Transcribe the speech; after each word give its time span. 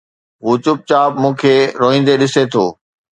هو 0.43 0.51
چپ 0.63 0.77
چاپ 0.89 1.11
مون 1.21 1.33
کي 1.41 1.53
روئيندي 1.81 2.13
ڏسي 2.21 2.43
ٿو 2.51 2.65